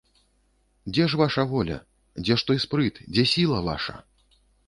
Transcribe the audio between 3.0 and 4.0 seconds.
дзе сіла ваша?